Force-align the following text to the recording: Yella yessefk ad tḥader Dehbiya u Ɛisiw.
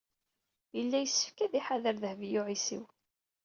Yella 0.75 0.97
yessefk 0.99 1.37
ad 1.45 1.51
tḥader 1.57 1.95
Dehbiya 2.01 2.39
u 2.41 2.43
Ɛisiw. 2.51 2.83